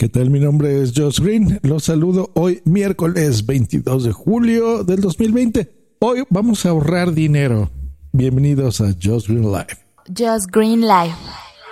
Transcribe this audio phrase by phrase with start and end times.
[0.00, 0.30] ¿Qué tal?
[0.30, 1.60] Mi nombre es Josh Green.
[1.62, 5.70] Los saludo hoy miércoles 22 de julio del 2020.
[5.98, 7.70] Hoy vamos a ahorrar dinero.
[8.10, 9.76] Bienvenidos a Josh Green Live.
[10.06, 11.14] Just Green Live.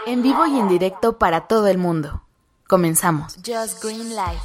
[0.06, 2.22] En vivo y en directo para todo el mundo.
[2.66, 3.34] Comenzamos.
[3.36, 4.42] Just Green Live.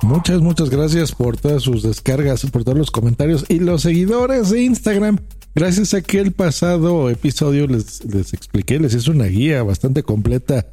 [0.00, 4.62] Muchas, muchas gracias por todas sus descargas, por todos los comentarios y los seguidores de
[4.62, 5.18] Instagram.
[5.54, 10.64] Gracias a que el pasado episodio les, les expliqué, les hice una guía bastante completa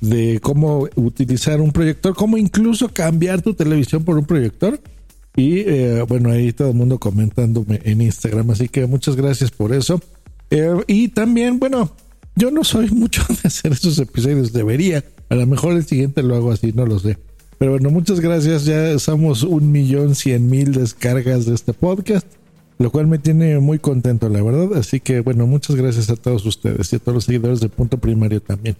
[0.00, 4.80] de cómo utilizar un proyector, cómo incluso cambiar tu televisión por un proyector.
[5.36, 9.72] Y eh, bueno, ahí todo el mundo comentándome en Instagram, así que muchas gracias por
[9.74, 10.00] eso.
[10.50, 11.90] Eh, y también, bueno,
[12.36, 15.04] yo no soy mucho de hacer esos episodios, debería.
[15.28, 17.18] A lo mejor el siguiente lo hago así, no lo sé.
[17.58, 18.64] Pero bueno, muchas gracias.
[18.64, 22.26] Ya somos un millón cien mil descargas de este podcast,
[22.78, 24.76] lo cual me tiene muy contento, la verdad.
[24.78, 27.98] Así que bueno, muchas gracias a todos ustedes y a todos los seguidores de Punto
[27.98, 28.76] Primario también.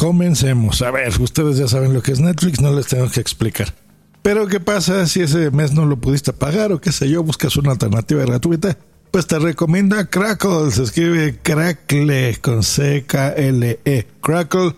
[0.00, 0.80] Comencemos.
[0.80, 3.74] A ver, ustedes ya saben lo que es Netflix, no les tengo que explicar.
[4.22, 7.54] Pero ¿qué pasa si ese mes no lo pudiste pagar o qué sé yo, buscas
[7.58, 8.78] una alternativa gratuita?
[9.10, 14.74] Pues te recomienda Crackle, se escribe Crackle con C-K-L-E, Crackle,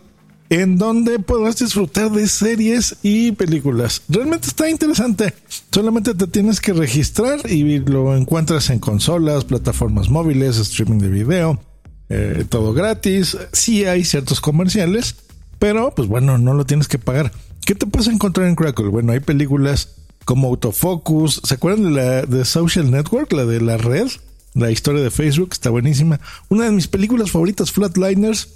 [0.50, 4.02] en donde podrás disfrutar de series y películas.
[4.08, 5.34] Realmente está interesante.
[5.70, 11.71] Solamente te tienes que registrar y lo encuentras en consolas, plataformas móviles, streaming de video
[12.14, 13.36] eh, todo gratis.
[13.52, 15.16] Sí hay ciertos comerciales,
[15.58, 17.32] pero pues bueno, no lo tienes que pagar.
[17.64, 18.88] ¿Qué te puedes encontrar en Crackle?
[18.88, 21.40] Bueno, hay películas como Autofocus.
[21.42, 24.08] ¿Se acuerdan de la de Social Network, la de la red?
[24.54, 26.20] La historia de Facebook está buenísima.
[26.50, 28.48] Una de mis películas favoritas, Flatliners,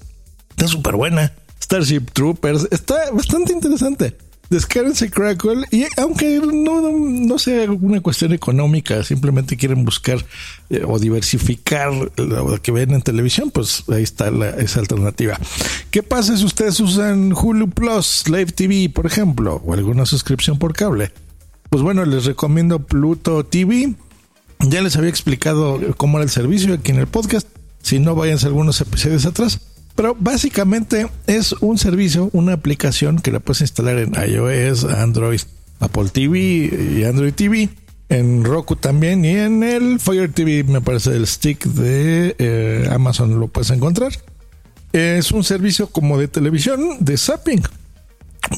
[0.51, 1.33] está súper buena.
[1.63, 4.15] Starship Troopers, está bastante interesante
[4.51, 10.25] descárguense Crackle y aunque no, no, sea una cuestión económica, simplemente quieren buscar
[10.71, 15.39] eh, o diversificar lo que ven en televisión, pues ahí está esa alternativa.
[15.91, 20.75] ¿Qué pasa si ustedes usan Hulu Plus, Live TV, por ejemplo, o alguna suscripción por
[20.75, 21.13] cable?
[21.71, 23.95] Pues bueno, les recomiendo Pluto TV.
[24.61, 27.49] Ya les había explicado cómo era el servicio aquí en el podcast.
[27.83, 29.61] Si no, váyanse algunos episodios atrás.
[29.97, 35.41] Pero básicamente es un servicio, una aplicación que la puedes instalar en iOS, Android,
[35.81, 37.71] Apple TV y Android TV.
[38.09, 43.41] En Roku también y en el Fire TV, me parece el stick de eh, Amazon
[43.41, 44.13] lo puedes encontrar.
[44.93, 47.63] Es un servicio como de televisión, de zapping.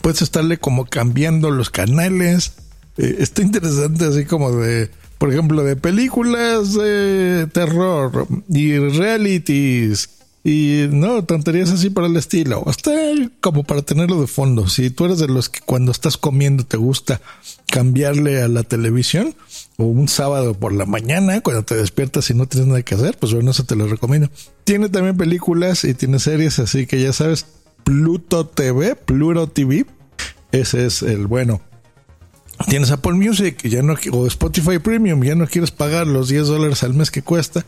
[0.03, 2.53] Puedes estarle como cambiando los canales.
[2.99, 10.87] Eh, está interesante así como de, por ejemplo, de películas de terror y realities y
[10.91, 12.63] no, tonterías así para el estilo.
[12.67, 12.93] Hasta
[13.41, 14.69] como para tenerlo de fondo.
[14.69, 17.21] Si tú eres de los que cuando estás comiendo te gusta
[17.71, 19.35] cambiarle a la televisión
[19.77, 23.17] o un sábado por la mañana cuando te despiertas y no tienes nada que hacer,
[23.19, 24.31] pues bueno, eso te lo recomiendo.
[24.65, 27.47] Tiene también películas y tiene series, así que ya sabes,
[27.85, 29.87] Pluto TV, Pluto TV,
[30.53, 31.61] ese es el bueno.
[32.69, 36.83] Tienes Apple Music ya no, o Spotify Premium, ya no quieres pagar los 10 dólares
[36.83, 37.65] al mes que cuesta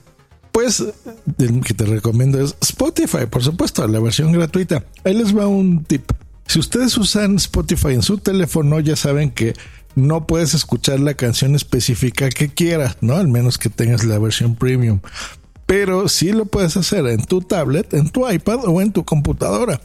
[1.39, 4.85] el que te recomiendo es Spotify, por supuesto, la versión gratuita.
[5.05, 6.11] Ahí les va un tip.
[6.47, 9.55] Si ustedes usan Spotify en su teléfono, ya saben que
[9.95, 13.17] no puedes escuchar la canción específica que quieras, ¿no?
[13.17, 15.01] Al menos que tengas la versión premium.
[15.67, 19.81] Pero sí lo puedes hacer en tu tablet, en tu iPad o en tu computadora.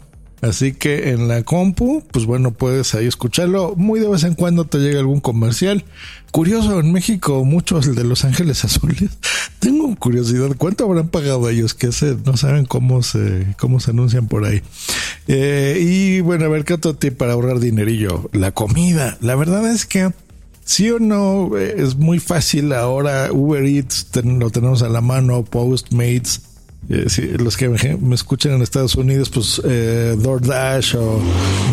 [0.45, 3.73] Así que en la compu, pues bueno, puedes ahí escucharlo.
[3.75, 5.83] Muy de vez en cuando te llega algún comercial.
[6.29, 9.09] Curioso, en México, muchos de Los Ángeles Azules.
[9.57, 11.73] Tengo curiosidad, ¿cuánto habrán pagado ellos?
[11.73, 14.61] Que se, no saben cómo se, cómo se anuncian por ahí.
[15.27, 18.29] Eh, y bueno, a ver, ¿qué otro tip para ahorrar dinerillo?
[18.31, 19.17] La comida.
[19.21, 20.11] La verdad es que
[20.63, 23.31] sí o no, eh, es muy fácil ahora.
[23.31, 26.41] Uber Eats lo tenemos a la mano, Postmates
[26.89, 31.19] eh, los que me, escuchan en Estados Unidos, pues eh, DoorDash o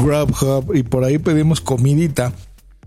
[0.03, 2.33] Grubhub y por ahí pedimos comidita.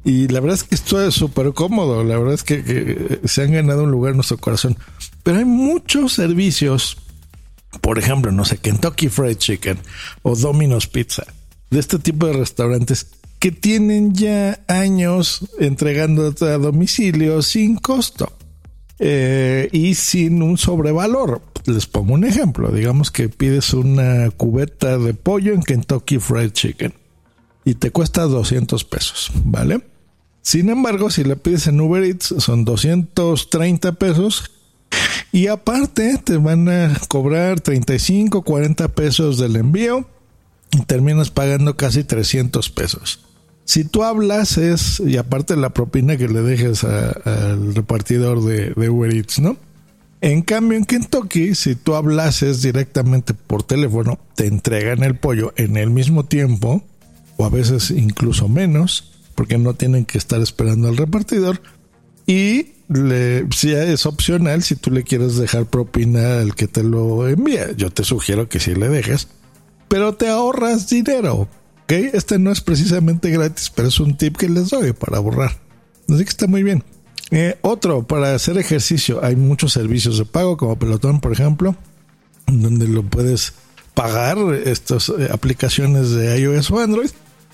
[0.03, 2.03] Y la verdad es que esto es súper cómodo.
[2.03, 4.78] La verdad es que, se han ganado un lugar en nuestro corazón.
[5.24, 6.97] Pero hay muchos servicios,
[7.81, 9.80] por ejemplo, no sé, Kentucky Fried Chicken
[10.22, 11.25] o Domino's Pizza,
[11.72, 13.07] de este tipo de restaurantes
[13.39, 18.31] que tienen ya años entregando a domicilio sin costo
[19.00, 22.71] eh, y sin un sobrevalor les pongo un ejemplo.
[22.71, 26.94] Digamos que pides una cubeta de pollo en Kentucky Fried Chicken
[27.63, 29.81] y te cuesta 200 pesos, ¿vale?
[30.42, 34.51] Sin embargo, si la pides en Uber Eats son 230 pesos
[35.31, 40.07] y aparte te van a cobrar 35, 40 pesos del envío
[40.71, 43.25] y terminas pagando casi 300 pesos.
[43.65, 48.89] Si tú hablas es, y aparte la propina que le dejes al repartidor de, de
[48.89, 49.57] Uber Eats, ¿no?
[50.21, 55.77] En cambio, en Kentucky, si tú hablases directamente por teléfono, te entregan el pollo en
[55.77, 56.83] el mismo tiempo
[57.38, 61.61] o a veces incluso menos, porque no tienen que estar esperando al repartidor.
[62.25, 67.27] Y le, si es opcional, si tú le quieres dejar propina al que te lo
[67.27, 69.27] envía, yo te sugiero que sí le dejes,
[69.88, 71.47] pero te ahorras dinero.
[71.85, 71.91] ¿Ok?
[72.13, 75.57] Este no es precisamente gratis, pero es un tip que les doy para borrar.
[76.09, 76.83] Así que está muy bien.
[77.31, 81.75] Eh, otro, para hacer ejercicio, hay muchos servicios de pago, como Pelotón, por ejemplo,
[82.47, 83.53] donde lo puedes
[83.93, 87.09] pagar, estas eh, aplicaciones de iOS o Android.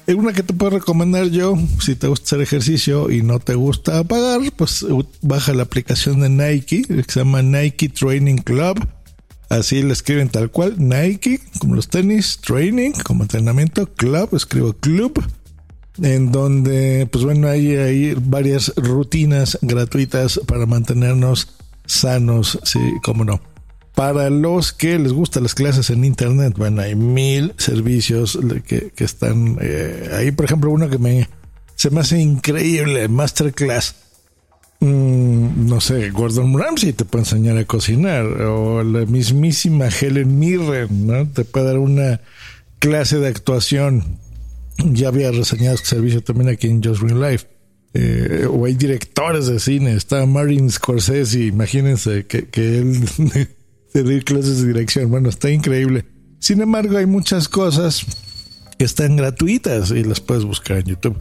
[0.07, 3.55] Eh, una que te puedo recomendar yo, si te gusta hacer ejercicio y no te
[3.55, 4.85] gusta pagar, pues
[5.21, 8.85] baja la aplicación de Nike, que se llama Nike Training Club.
[9.51, 15.21] Así le escriben tal cual, Nike, como los tenis, training, como entrenamiento, club, escribo club
[16.01, 21.50] en donde, pues bueno, hay, varias rutinas gratuitas para mantenernos
[21.86, 23.42] sanos, sí, cómo no.
[23.94, 29.03] Para los que les gustan las clases en internet, bueno, hay mil servicios que, que
[29.03, 30.31] están eh, ahí.
[30.31, 31.27] Por ejemplo, uno que me
[31.75, 33.95] se me hace increíble, Masterclass.
[34.80, 41.07] Mm, no sé, Gordon Ramsay te puede enseñar a cocinar, o la mismísima Helen Mirren,
[41.07, 41.27] ¿no?
[41.27, 42.21] Te puede dar una
[42.80, 44.19] clase de actuación
[44.86, 47.48] ya había reseñado este servicio también aquí en Just Real Life.
[47.94, 53.07] Eh, o hay directores de cine, está Martin Scorsese, imagínense que, que él
[53.94, 55.12] se dé clases de dirección.
[55.12, 56.06] Bueno, está increíble.
[56.39, 58.06] Sin embargo, hay muchas cosas
[58.77, 61.18] que están gratuitas y las puedes buscar en YouTube.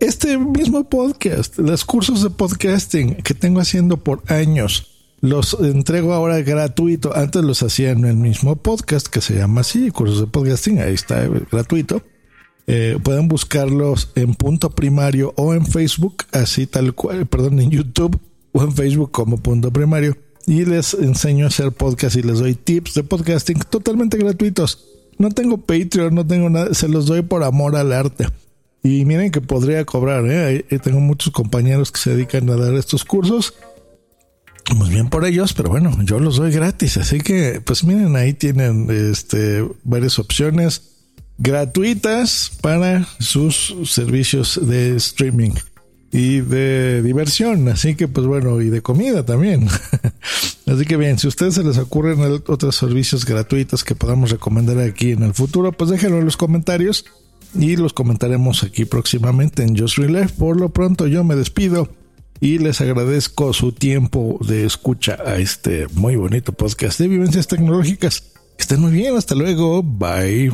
[0.00, 6.40] Este mismo podcast, los cursos de podcasting que tengo haciendo por años, los entrego ahora
[6.42, 7.16] gratuito.
[7.16, 10.94] Antes los hacía en el mismo podcast que se llama así, cursos de podcasting, ahí
[10.94, 12.02] está gratuito
[12.66, 18.18] eh, pueden buscarlos en punto primario o en Facebook, así tal cual, perdón, en YouTube
[18.52, 20.16] o en Facebook como punto primario.
[20.46, 24.84] Y les enseño a hacer podcast y les doy tips de podcasting totalmente gratuitos.
[25.18, 28.26] No tengo Patreon, no tengo nada, se los doy por amor al arte.
[28.86, 30.64] Y miren que podría cobrar, ¿eh?
[30.80, 33.52] tengo muchos compañeros que se dedican a dar estos cursos.
[34.76, 36.96] Muy bien por ellos, pero bueno, yo los doy gratis.
[36.96, 40.82] Así que, pues miren, ahí tienen este, varias opciones
[41.36, 45.54] gratuitas para sus servicios de streaming
[46.12, 49.66] y de diversión, así que pues bueno, y de comida también.
[50.66, 54.78] así que bien, si a ustedes se les ocurren otros servicios gratuitos que podamos recomendar
[54.78, 57.04] aquí en el futuro, pues déjenlo en los comentarios
[57.58, 60.32] y los comentaremos aquí próximamente en Just Relief.
[60.32, 61.88] Por lo pronto yo me despido
[62.40, 68.22] y les agradezco su tiempo de escucha a este muy bonito podcast de vivencias tecnológicas.
[68.58, 70.50] Estén muy bien, hasta luego, bye.